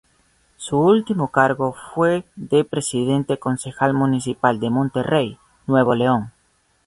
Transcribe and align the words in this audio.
Su 0.57 0.79
último 0.79 1.27
cargo 1.27 1.75
fue 1.93 2.23
de 2.35 2.63
Presidente 2.63 3.37
Concejal 3.37 3.93
Municipal 3.93 4.59
de 4.59 4.71
Monterrey, 4.71 5.37
Nuevo 5.67 5.93
León. 5.93 6.31